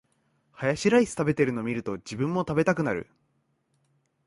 [0.53, 3.05] ハヤシライス食べてるの見ると、自分も食べたくなる